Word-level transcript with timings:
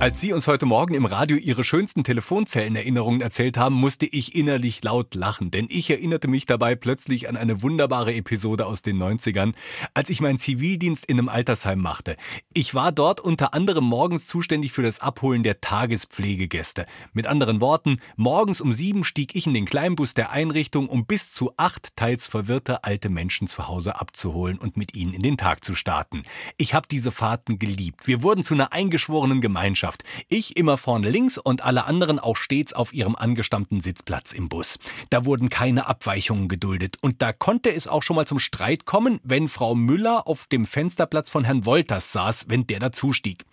Als 0.00 0.20
Sie 0.20 0.32
uns 0.32 0.46
heute 0.46 0.64
Morgen 0.64 0.94
im 0.94 1.06
Radio 1.06 1.36
Ihre 1.36 1.64
schönsten 1.64 2.04
Telefonzellenerinnerungen 2.04 3.20
erzählt 3.20 3.56
haben, 3.58 3.74
musste 3.74 4.06
ich 4.06 4.36
innerlich 4.36 4.84
laut 4.84 5.16
lachen, 5.16 5.50
denn 5.50 5.66
ich 5.68 5.90
erinnerte 5.90 6.28
mich 6.28 6.46
dabei 6.46 6.76
plötzlich 6.76 7.28
an 7.28 7.36
eine 7.36 7.62
wunderbare 7.62 8.14
Episode 8.14 8.66
aus 8.66 8.82
den 8.82 8.96
90ern, 9.02 9.54
als 9.94 10.08
ich 10.08 10.20
meinen 10.20 10.38
Zivildienst 10.38 11.04
in 11.04 11.18
einem 11.18 11.28
Altersheim 11.28 11.80
machte. 11.80 12.14
Ich 12.54 12.76
war 12.76 12.92
dort 12.92 13.18
unter 13.18 13.54
anderem 13.54 13.86
morgens 13.86 14.28
zuständig 14.28 14.70
für 14.70 14.84
das 14.84 15.00
Abholen 15.00 15.42
der 15.42 15.60
Tagespflegegäste. 15.60 16.86
Mit 17.12 17.26
anderen 17.26 17.60
Worten, 17.60 17.98
morgens 18.14 18.60
um 18.60 18.72
sieben 18.72 19.02
stieg 19.02 19.34
ich 19.34 19.48
in 19.48 19.54
den 19.54 19.66
Kleinbus 19.66 20.14
der 20.14 20.30
Einrichtung, 20.30 20.88
um 20.88 21.06
bis 21.06 21.32
zu 21.32 21.54
acht 21.56 21.96
teils 21.96 22.28
verwirrte 22.28 22.84
alte 22.84 23.08
Menschen 23.08 23.48
zu 23.48 23.66
Hause 23.66 24.00
abzuholen 24.00 24.58
und 24.58 24.76
mit 24.76 24.94
ihnen 24.94 25.12
in 25.12 25.22
den 25.22 25.36
Tag 25.36 25.64
zu 25.64 25.74
starten. 25.74 26.22
Ich 26.56 26.72
habe 26.72 26.86
diese 26.88 27.10
Fahrten 27.10 27.58
geliebt. 27.58 28.06
Wir 28.06 28.22
wurden 28.22 28.44
zu 28.44 28.54
einer 28.54 28.72
eingeschworenen 28.72 29.40
Gemeinschaft. 29.40 29.87
Mannschaft. 29.88 30.04
Ich 30.28 30.56
immer 30.56 30.76
vorne 30.76 31.08
links 31.08 31.38
und 31.38 31.64
alle 31.64 31.84
anderen 31.84 32.18
auch 32.18 32.36
stets 32.36 32.72
auf 32.72 32.92
ihrem 32.92 33.16
angestammten 33.16 33.80
Sitzplatz 33.80 34.32
im 34.32 34.48
Bus. 34.48 34.78
Da 35.10 35.24
wurden 35.24 35.48
keine 35.48 35.86
Abweichungen 35.86 36.48
geduldet 36.48 36.96
und 37.00 37.22
da 37.22 37.32
konnte 37.32 37.72
es 37.72 37.88
auch 37.88 38.02
schon 38.02 38.16
mal 38.16 38.26
zum 38.26 38.38
Streit 38.38 38.84
kommen, 38.84 39.20
wenn 39.22 39.48
Frau 39.48 39.74
Müller 39.74 40.26
auf 40.26 40.46
dem 40.46 40.66
Fensterplatz 40.66 41.30
von 41.30 41.44
Herrn 41.44 41.64
Wolters 41.64 42.12
saß, 42.12 42.46
wenn 42.48 42.66
der 42.66 42.80
dazustieg. 42.80 43.44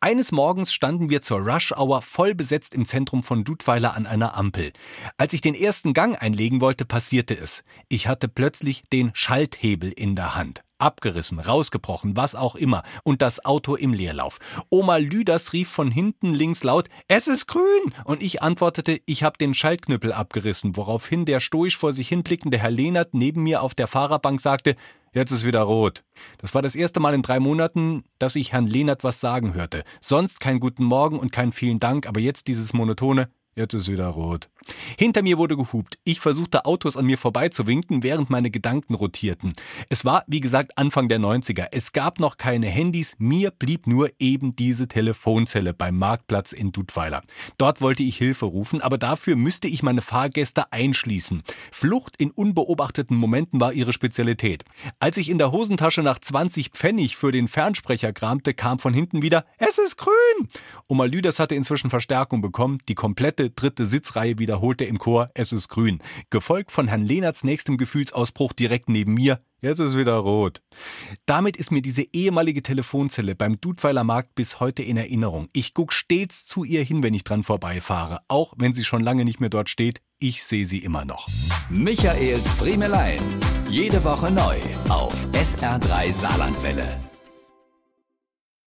Eines 0.00 0.32
Morgens 0.32 0.72
standen 0.72 1.10
wir 1.10 1.22
zur 1.22 1.38
Rush 1.38 1.72
Hour 1.72 2.02
voll 2.02 2.34
besetzt 2.34 2.74
im 2.74 2.86
Zentrum 2.86 3.22
von 3.22 3.44
Dudweiler 3.44 3.94
an 3.94 4.06
einer 4.06 4.36
Ampel. 4.36 4.72
Als 5.16 5.32
ich 5.32 5.40
den 5.40 5.54
ersten 5.54 5.92
Gang 5.92 6.20
einlegen 6.20 6.60
wollte, 6.60 6.84
passierte 6.84 7.34
es. 7.34 7.62
Ich 7.88 8.08
hatte 8.08 8.28
plötzlich 8.28 8.82
den 8.92 9.12
Schalthebel 9.14 9.92
in 9.92 10.16
der 10.16 10.34
Hand 10.34 10.64
abgerissen, 10.84 11.40
rausgebrochen, 11.40 12.16
was 12.16 12.34
auch 12.34 12.54
immer, 12.54 12.82
und 13.02 13.22
das 13.22 13.44
Auto 13.44 13.74
im 13.74 13.92
Leerlauf. 13.92 14.38
Oma 14.68 14.98
Lüders 14.98 15.52
rief 15.52 15.68
von 15.70 15.90
hinten 15.90 16.32
links 16.32 16.62
laut, 16.62 16.88
es 17.08 17.26
ist 17.26 17.46
grün! 17.46 17.94
Und 18.04 18.22
ich 18.22 18.42
antwortete, 18.42 19.00
ich 19.06 19.22
habe 19.22 19.38
den 19.38 19.54
Schaltknüppel 19.54 20.12
abgerissen, 20.12 20.76
woraufhin 20.76 21.24
der 21.24 21.40
stoisch 21.40 21.76
vor 21.76 21.92
sich 21.92 22.08
hinblickende 22.08 22.58
Herr 22.58 22.70
Lehnert 22.70 23.14
neben 23.14 23.42
mir 23.42 23.62
auf 23.62 23.74
der 23.74 23.86
Fahrerbank 23.86 24.40
sagte, 24.40 24.76
Jetzt 25.14 25.30
ist 25.30 25.46
wieder 25.46 25.62
rot. 25.62 26.02
Das 26.38 26.56
war 26.56 26.62
das 26.62 26.74
erste 26.74 26.98
Mal 26.98 27.14
in 27.14 27.22
drei 27.22 27.38
Monaten, 27.38 28.02
dass 28.18 28.34
ich 28.34 28.52
Herrn 28.52 28.66
Lehnert 28.66 29.04
was 29.04 29.20
sagen 29.20 29.54
hörte. 29.54 29.84
Sonst 30.00 30.40
kein 30.40 30.58
guten 30.58 30.82
Morgen 30.82 31.20
und 31.20 31.30
kein 31.30 31.52
vielen 31.52 31.78
Dank, 31.78 32.08
aber 32.08 32.18
jetzt 32.18 32.48
dieses 32.48 32.72
monotone 32.72 33.30
Jetzt 33.56 33.72
ist 33.72 33.88
wieder 33.88 34.08
rot. 34.08 34.48
Hinter 34.98 35.22
mir 35.22 35.38
wurde 35.38 35.56
gehupt. 35.56 35.98
Ich 36.02 36.18
versuchte 36.18 36.64
Autos 36.64 36.96
an 36.96 37.06
mir 37.06 37.18
vorbeizuwinken, 37.18 38.02
während 38.02 38.28
meine 38.28 38.50
Gedanken 38.50 38.94
rotierten. 38.94 39.52
Es 39.88 40.04
war, 40.04 40.24
wie 40.26 40.40
gesagt, 40.40 40.76
Anfang 40.76 41.08
der 41.08 41.20
90er. 41.20 41.68
Es 41.70 41.92
gab 41.92 42.18
noch 42.18 42.36
keine 42.36 42.66
Handys. 42.66 43.14
Mir 43.18 43.52
blieb 43.52 43.86
nur 43.86 44.10
eben 44.18 44.56
diese 44.56 44.88
Telefonzelle 44.88 45.72
beim 45.72 45.96
Marktplatz 45.96 46.52
in 46.52 46.72
Dudweiler. 46.72 47.22
Dort 47.56 47.80
wollte 47.80 48.02
ich 48.02 48.16
Hilfe 48.16 48.46
rufen, 48.46 48.80
aber 48.80 48.98
dafür 48.98 49.36
müsste 49.36 49.68
ich 49.68 49.84
meine 49.84 50.02
Fahrgäste 50.02 50.72
einschließen. 50.72 51.44
Flucht 51.70 52.16
in 52.16 52.32
unbeobachteten 52.32 53.16
Momenten 53.16 53.60
war 53.60 53.72
ihre 53.72 53.92
Spezialität. 53.92 54.64
Als 54.98 55.16
ich 55.16 55.28
in 55.28 55.38
der 55.38 55.52
Hosentasche 55.52 56.02
nach 56.02 56.18
20 56.18 56.70
Pfennig 56.70 57.16
für 57.16 57.30
den 57.30 57.46
Fernsprecher 57.46 58.12
kramte, 58.12 58.52
kam 58.52 58.80
von 58.80 58.94
hinten 58.94 59.22
wieder, 59.22 59.44
es 59.58 59.78
ist 59.78 59.96
grün! 59.96 60.48
Oma 60.88 61.04
Lüders 61.04 61.38
hatte 61.38 61.54
inzwischen 61.54 61.90
Verstärkung 61.90 62.40
bekommen. 62.40 62.78
Die 62.88 62.94
komplette 62.94 63.43
zweite, 63.44 63.50
dritte 63.50 63.86
Sitzreihe 63.86 64.38
wiederholte 64.38 64.84
im 64.84 64.98
Chor 64.98 65.30
Es 65.34 65.52
ist 65.52 65.68
grün, 65.68 66.00
gefolgt 66.30 66.70
von 66.70 66.88
Herrn 66.88 67.04
Lehnerts 67.04 67.44
nächstem 67.44 67.76
Gefühlsausbruch 67.76 68.52
direkt 68.52 68.88
neben 68.88 69.14
mir 69.14 69.40
Jetzt 69.60 69.78
ist 69.78 69.96
wieder 69.96 70.16
rot. 70.16 70.60
Damit 71.24 71.56
ist 71.56 71.70
mir 71.70 71.80
diese 71.80 72.02
ehemalige 72.12 72.62
Telefonzelle 72.62 73.34
beim 73.34 73.58
Dudweiler 73.62 74.04
Markt 74.04 74.34
bis 74.34 74.60
heute 74.60 74.82
in 74.82 74.98
Erinnerung. 74.98 75.48
Ich 75.54 75.72
guck 75.72 75.94
stets 75.94 76.44
zu 76.44 76.64
ihr 76.64 76.84
hin, 76.84 77.02
wenn 77.02 77.14
ich 77.14 77.24
dran 77.24 77.44
vorbeifahre, 77.44 78.20
auch 78.28 78.52
wenn 78.58 78.74
sie 78.74 78.84
schon 78.84 79.00
lange 79.00 79.24
nicht 79.24 79.40
mehr 79.40 79.48
dort 79.48 79.70
steht. 79.70 80.02
Ich 80.18 80.44
sehe 80.44 80.66
sie 80.66 80.80
immer 80.80 81.06
noch. 81.06 81.28
Michaels 81.70 82.52
Friemelein. 82.52 83.18
Jede 83.70 84.04
Woche 84.04 84.30
neu 84.30 84.56
auf 84.90 85.16
SR3 85.32 86.12
Saarlandwelle. 86.12 87.03